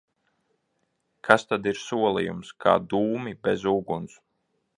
Kas 1.29 1.45
tad 1.51 1.69
ir 1.73 1.81
solījums? 1.83 2.51
Kā 2.65 2.75
dūmi 2.95 3.37
bez 3.49 3.69
uguns! 3.75 4.19